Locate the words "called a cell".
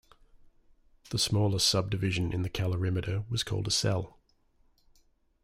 3.43-4.17